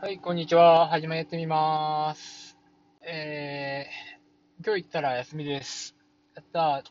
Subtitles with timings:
[0.00, 0.86] はい、こんにちは。
[0.86, 2.56] 始めてみます。
[3.02, 5.96] えー、今日行ったら休みです。
[6.36, 6.84] やった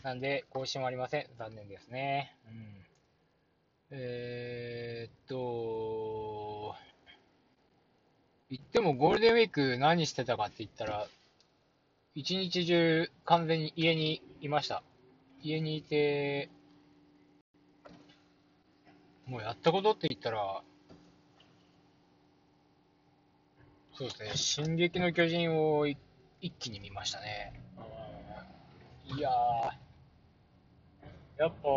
[0.00, 1.26] ーなんで、更新はありません。
[1.38, 2.34] 残念ですね。
[2.48, 2.86] うん。
[3.92, 6.74] えー、っと、
[8.50, 11.06] 言ってもゴールデンウィーク何してたかって言ったら、
[12.16, 14.82] 一日中完全に家にいました。
[15.40, 16.50] 家にいて、
[19.24, 20.64] もうやったことって言ったら、
[23.98, 25.96] そうですね、進撃の巨人を一
[26.58, 27.58] 気に見ましたね。
[29.06, 29.30] いや、
[31.38, 31.68] やっぱ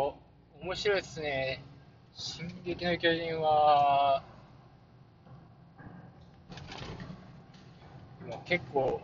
[0.60, 1.64] 面白いですね。
[2.12, 4.22] 進撃の巨人は、
[8.28, 9.00] もう結構、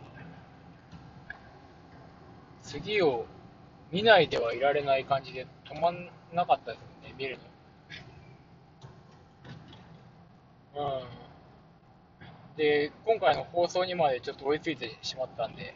[2.61, 3.25] 次を
[3.91, 7.39] 見ないではいられない感じで止まんなかったですよね、見る
[10.75, 11.01] の。
[11.01, 11.26] うん。
[12.57, 15.75] で、今回の放送にまでちょっと追いついてしまったんで、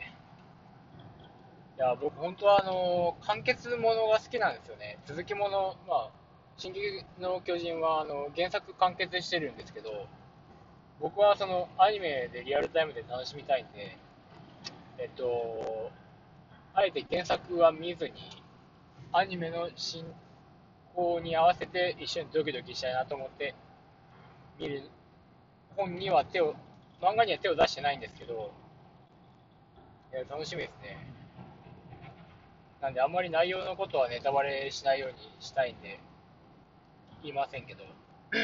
[1.78, 4.98] いや、僕本当はあの、完結ものが好きなんですよね。
[5.06, 6.10] 続きもの、まあ、
[6.58, 10.08] 進撃の巨人はあの原作完結してるんですけど、
[11.00, 13.98] 僕はそのアニメでリアルタイムで楽しみたいんで、
[14.98, 15.92] えっと、
[16.74, 18.14] あえて原作は見ずに、
[19.12, 20.06] アニメの進
[20.96, 23.54] 行に合わせて一緒にドキドキしたいなと思って
[24.60, 24.84] 見る
[25.76, 26.56] 本には手を
[27.02, 28.52] 漫画には手を出してないんですけど、
[30.14, 30.98] いや楽しみですね。
[32.80, 36.00] なんで、あんまり内容のことはネタバレしないようにしたいんで、
[37.22, 37.84] 言いませんけど。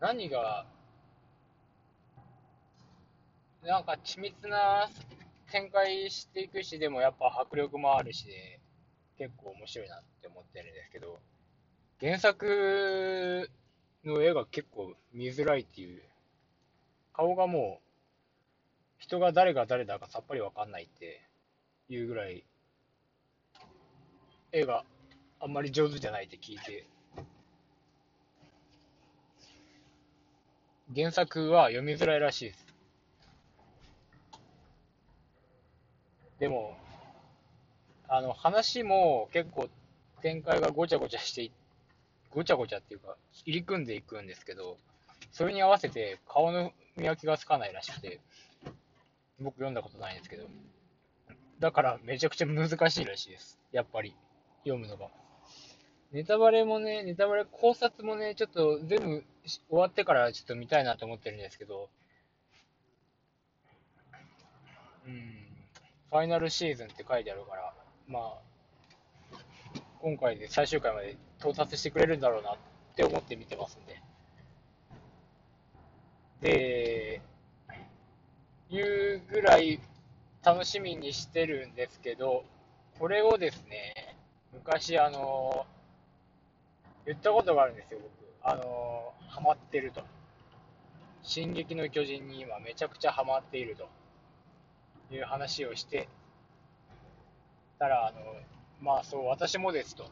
[0.00, 0.66] 何が、
[3.62, 4.88] なんか緻密な
[5.50, 8.60] 展開していくし、でもやっぱ迫力もあるしで、
[9.16, 11.18] 結構面白いなって思ってるんですけど、
[12.00, 13.50] 原作
[14.04, 16.00] の絵が結構見づらいっていう、
[17.12, 17.82] 顔がもう、
[18.98, 21.20] 人が誰が誰だかさっぱりわかんないって
[21.88, 22.44] いうぐらい、
[24.52, 24.84] 絵が
[25.40, 26.86] あんまり上手じゃないって聞いて、
[30.94, 32.66] 原作は読みづらいらしいです。
[36.38, 36.78] でも、
[38.06, 39.68] あの、話も結構
[40.22, 41.57] 展開がごちゃごちゃしていて
[42.30, 44.76] ごちゃごちゃっていうか、入り組んでいくんですけど、
[45.32, 48.20] それに合わせて顔の見分けがつかないらしくて、
[49.40, 50.48] 僕読んだことないんですけど、
[51.58, 53.58] だからめちゃくちゃ難しいらしいです。
[53.72, 54.14] やっぱり、
[54.64, 55.08] 読むのが。
[56.12, 61.90] ネタバレもね、ネタバレ考察もね、ちょっと全部終わってからちょっと見たいなと思ってるんですけど、
[65.06, 65.48] うん、
[66.10, 67.74] ファイナルシーズンって書いてあるから、
[68.06, 68.38] まあ、
[70.00, 72.56] 今回で最終回まで到達してくれるんだろうなっ
[72.96, 74.02] て思って見てますんで。
[76.40, 77.20] で、
[78.70, 79.80] いうぐらい
[80.44, 82.44] 楽しみにしてるんですけど、
[82.98, 84.16] これをですね、
[84.52, 85.66] 昔あの、
[87.06, 88.10] 言ったことがあるんですよ、僕。
[88.42, 90.02] あの、ハマってると。
[91.22, 93.88] 進撃の巨人に今めちゃくちゃハマっていると
[95.14, 96.08] いう話をして
[97.78, 98.18] たら、あの、
[98.80, 100.10] まあそう、私もですと。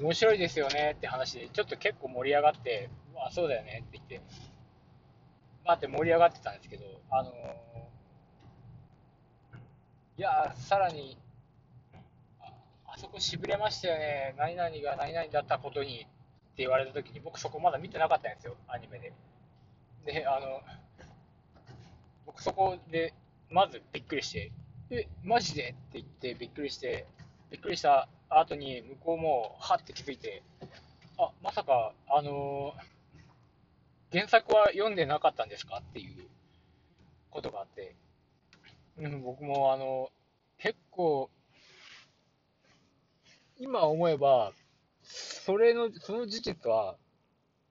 [0.00, 4.26] 面白いですよねって話で、ちょっと結構盛り上がって、あそうだよねって言って、
[5.64, 7.30] まあって盛り上がってたんですけど、あの、
[10.16, 11.16] いやさらに
[12.40, 12.52] あ、
[12.86, 16.08] あそこしびれましたよね、何々が何々だったことにって
[16.58, 19.12] 言われたときに、僕そこまだ見てなかったんですよ、アニメで。
[20.04, 20.60] で、あの、
[22.26, 23.14] 僕そこで、
[23.50, 24.52] まずびっくりして、
[24.90, 25.70] え、マジで？
[25.70, 27.06] って言ってびっくりして、
[27.54, 28.08] びっくりした。
[28.30, 30.42] 後に向こうもはって気づいて、
[31.16, 36.26] あ、まさか、あのー、原作は読んでなかったんですかっていう
[37.30, 37.94] ことがあって、
[38.98, 40.10] うん、僕もあの、
[40.58, 41.30] 結構、
[43.60, 44.52] 今思えば、
[45.04, 46.96] それの、その事実は、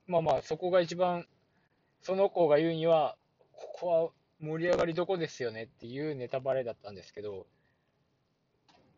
[0.08, 1.28] まあまあ、そこが一番、
[2.04, 3.18] その子が言うには、
[3.52, 4.10] ここは
[4.40, 7.48] 盛り上がりどこですよねっていうネタバレだったんですけど、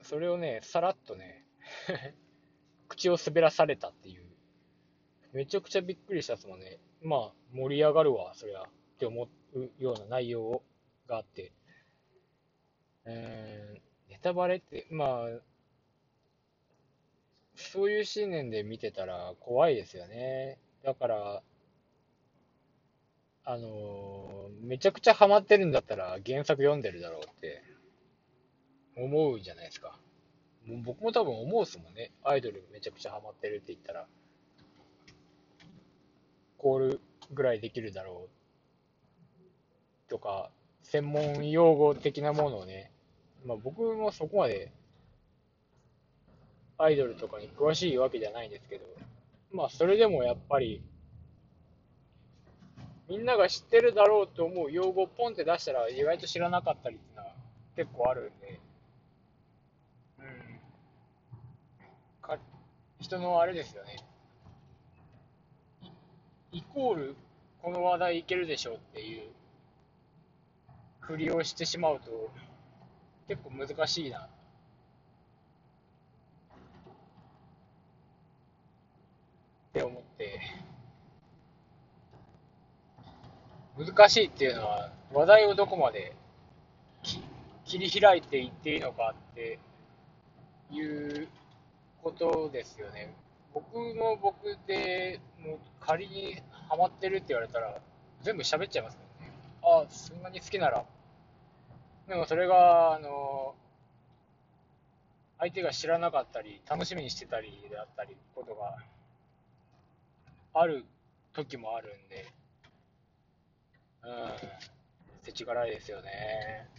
[0.05, 1.43] それをね、さらっとね
[2.87, 4.23] 口を滑らされたっていう、
[5.33, 6.79] めちゃくちゃびっくりしたですもんね。
[7.01, 8.67] まあ、盛り上がるわ、そりゃ、っ
[8.99, 10.61] て思うような内容
[11.07, 11.51] があって、
[13.05, 15.41] えー、ネタバレって、まあ、
[17.55, 20.59] そういう信念で見てたら怖いですよね。
[20.83, 21.43] だから、
[23.43, 27.63] あのー、めちゃくちゃハマってるんだったら原作読んでるだろうって
[28.95, 29.97] 思うじゃないですか。
[30.65, 32.11] もう僕も多分思うっすもんね。
[32.23, 34.07] アイドルめちゃくちゃハマってるって言ったら、
[36.57, 36.99] コール
[37.33, 38.27] ぐらいできるだろ
[40.07, 40.49] うとか、
[40.83, 42.91] 専門用語的なものをね、
[43.45, 44.71] まあ僕もそこまで
[46.77, 48.85] アイドルとかに詳しいわけじゃないんですけど、
[49.51, 50.81] まあそれでもやっぱり、
[53.07, 57.31] みんなが知ってるだろうと思う用語をポンって出したら意外と知らなかったりっていうのは
[57.75, 58.59] 結構あるんで、
[60.19, 60.25] うん。
[62.21, 62.39] か、
[63.05, 63.97] 人のあれですよね。
[66.51, 67.15] イコール
[67.61, 69.21] この話題いけるでしょうっていう
[71.01, 72.31] ふりをしてしまうと
[73.27, 74.29] 結構難しいなっ
[79.73, 80.39] て思って
[83.77, 86.15] 難しいっていうのは話題をどこまで
[87.65, 89.59] 切り開いていっていいのかって
[90.71, 91.27] いう
[92.05, 93.15] ことですよね。
[93.51, 96.35] 僕も僕でもう仮に
[96.69, 97.81] ハマってるって言われたら
[98.21, 99.33] 全部喋っちゃいますもんね。
[99.63, 100.85] ああ、そんなに好きなら。
[102.07, 103.55] でもそれが、あの、
[105.39, 108.77] 相手が知らなかったり、楽しみにしてたりであったり、ことが
[110.53, 110.85] ある
[111.33, 112.27] 時もあるんで、
[114.03, 114.11] うん、
[115.23, 116.69] せちがらいですよね。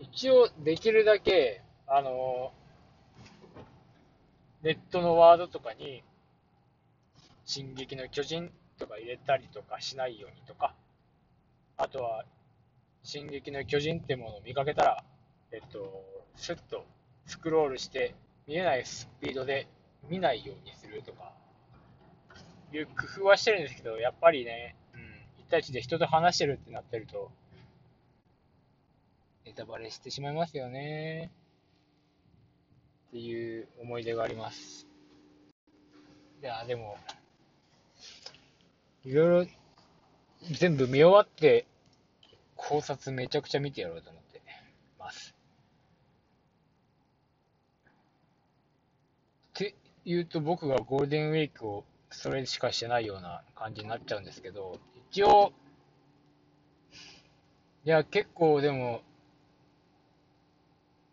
[0.00, 2.52] 一応、できるだけ、あの、
[4.66, 6.02] ネットのワードとかに、
[7.44, 10.74] 進撃の巨人とか入れたりとかしないようにとか、
[11.76, 12.24] あとは、
[13.04, 15.04] 進撃の巨人ってものを見かけたら、
[15.52, 16.02] えっと、
[16.34, 16.84] スッと
[17.26, 18.16] スクロールして、
[18.48, 19.68] 見えないスピードで
[20.08, 21.32] 見ないようにするとか、
[22.72, 27.30] いう工夫はしてるんですけど、やっぱりね、うん、1対1で人と話してるってなってると、
[29.44, 31.30] ネタバレしてしまいますよね。
[33.08, 34.86] っていう思い出があります。
[36.42, 36.96] いや、でも、
[39.04, 39.50] いろいろ
[40.52, 41.66] 全部見終わって、
[42.56, 44.42] 考察めちゃくちゃ見てやろうと思って
[44.98, 45.34] ます。
[49.50, 49.74] って
[50.04, 54.78] 言うと僕がゴールデンウィークをそれしかしてないような感じになっちゃうんですけど、
[55.10, 55.52] 一応、
[57.84, 59.02] いや、結構でも、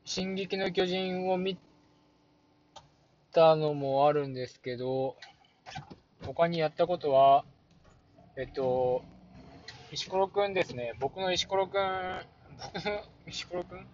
[0.05, 1.57] 進撃の巨人を見
[3.33, 5.15] たのもあるんですけど、
[6.25, 7.43] 他にやったことは、
[8.37, 9.03] えっと、
[9.91, 10.93] 石ころくんですね。
[10.99, 12.21] 僕の石ころくん、
[12.73, 13.85] 僕の石ころくん？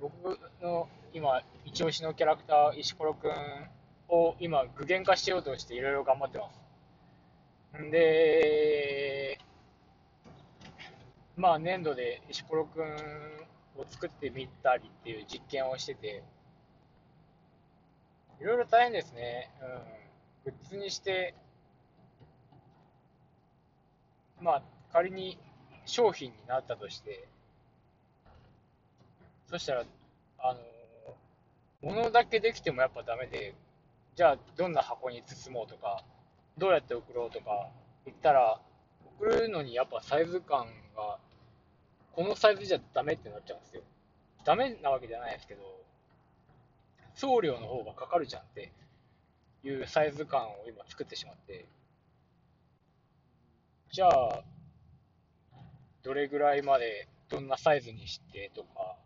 [0.00, 3.32] 僕の今、一押しのキャラクター、石ころくん
[4.08, 6.50] を今具現化しようとしていろいろ頑張ってま
[7.72, 7.82] す。
[7.82, 9.38] んで、
[11.36, 12.84] まあ粘土で石ころくん
[13.78, 16.22] を作ってみたりっていう実験をしてて、
[18.42, 19.48] いろいろ大変ですね。
[20.44, 20.52] うん。
[20.52, 21.32] グッズにして、
[24.40, 24.62] まあ
[24.92, 25.38] 仮に
[25.86, 27.28] 商品になったとして、
[29.48, 29.84] そしたら、
[30.40, 30.60] あの、
[31.82, 33.54] 物だけできてもやっぱダメで、
[34.16, 36.02] じゃあどんな箱に包もうとか、
[36.58, 37.68] どうやって送ろうとか
[38.04, 38.60] 言ったら、
[39.20, 40.66] 送るのにやっぱサイズ感
[40.96, 41.18] が、
[42.16, 43.82] このサイズじゃダメってなっちゃうんですよ。
[44.44, 45.81] ダメなわけじゃないですけど、
[47.14, 48.72] 送料の方がかかるじゃんって
[49.64, 51.66] いうサイズ感を今作ってしまって、
[53.92, 54.42] じゃあ、
[56.02, 58.96] どれぐらいまで、どんなサイズにしてとか、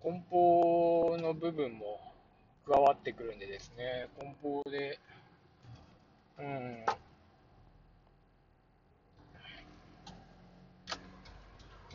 [0.00, 2.00] 梱包の部分も
[2.66, 4.98] 加わってくるんでですね、梱包で、
[6.38, 6.84] うん、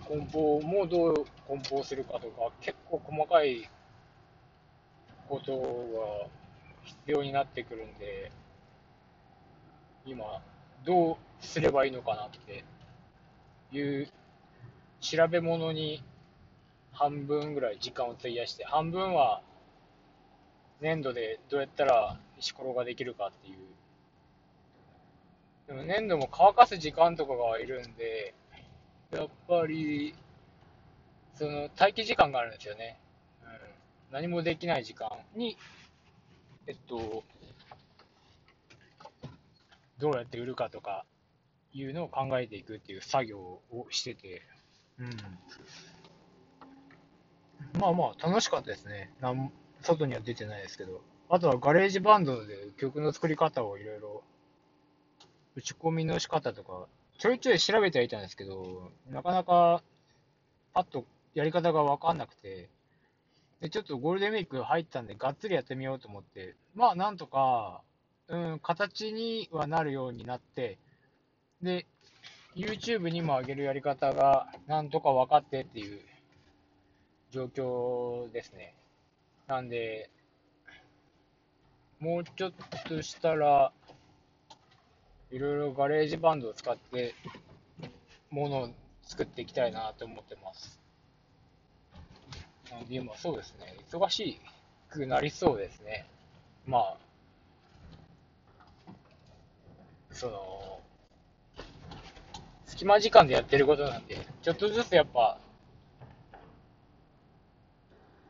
[0.07, 3.69] 梱包もどう梱包するかとか、結構細かい
[5.27, 6.27] ことが
[6.83, 8.31] 必要になってくるんで、
[10.05, 10.41] 今、
[10.85, 12.63] どうすればいいのかなって
[13.71, 14.07] いう
[14.99, 16.03] 調べ物に
[16.91, 19.41] 半分ぐらい時間を費やして、半分は
[20.81, 23.57] 粘土でどうやったら石ころができるかっていう。
[25.67, 28.33] でも粘土も乾かす時間とかがいるんで、
[29.11, 30.13] やっぱり、
[31.35, 32.97] その待機時間があるんですよね。
[34.13, 35.57] 何もできない時間に、
[36.67, 37.23] えっと、
[39.97, 41.03] どうやって売るかとか
[41.73, 44.43] いうのを考えていくっていう作業をしてて、
[44.99, 45.09] うん。
[47.81, 49.11] まあまあ楽しかったですね。
[49.19, 49.51] なん
[49.81, 54.23] 外には出てないですけど、あとはガレージバンドで曲の作り方をいろいろ、
[55.55, 56.85] 打ち込みの仕方とか、
[57.17, 59.81] ちょいちょい調べてはいたんですけど、なかなか、
[60.75, 61.03] パッと
[61.33, 62.69] やり方がわかんなくて、
[63.63, 67.81] で、ちょっとゴールデンウィーク入ったんで、がっつりやってみようと思って、まあ、なんとか、
[68.27, 70.77] うん、形にはなるようになって、
[71.61, 71.85] で、
[72.57, 76.01] YouTube にも上げるやり方が、なんとか分かってっていう
[77.31, 78.75] 状況ですね。
[79.47, 80.09] なんで、
[82.01, 82.53] もうちょっ
[82.85, 83.71] としたら、
[85.31, 87.15] いろいろガレージバンドを使って、
[88.29, 88.69] ものを
[89.03, 90.82] 作っていきたいなと思ってます。
[92.89, 94.39] 今、そうですね、忙し
[94.89, 96.05] くなりそうですね。
[96.65, 96.97] まあ、
[100.11, 100.79] その、
[102.65, 105.37] 隙間時間でやってることなんで、ちょっとずつやっぱ、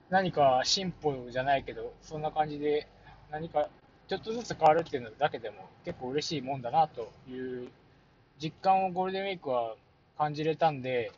[0.09, 2.87] 何か進歩じゃないけど、そんな感じで
[3.31, 3.67] 何か
[4.07, 7.69] ちょっとずつ変わるっていうのだけでも結構嬉しいもんだなという
[8.39, 9.75] 実感をゴールデンウィークは
[10.17, 11.11] 感じれたんで、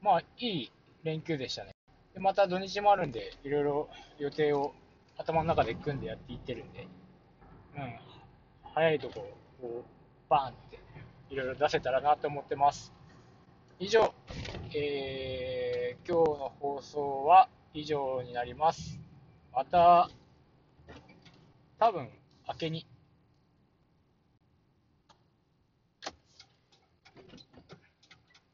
[0.00, 0.72] まあいい
[1.04, 1.72] 連休でしたね。
[2.14, 3.88] でまた土日もあるんで、いろいろ
[4.18, 4.74] 予定を
[5.16, 6.86] 頭の中で組んでやっていってるんで、
[7.76, 7.94] うん、
[8.74, 9.20] 早いとこ
[9.62, 9.84] を
[10.28, 10.78] バーンって
[11.30, 12.92] いろいろ出せたらなと思ってます。
[13.78, 14.14] 以上、
[14.74, 19.00] えー、今日の放送は以上になります。
[19.52, 20.10] また、
[21.78, 22.10] 多分、
[22.46, 22.86] 明けに、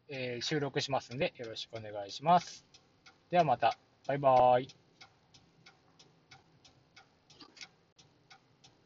[0.08, 2.67] えー、収録しますんで、よろしくお願いします。
[3.30, 3.76] ではまた。
[4.06, 4.87] バイバーイ。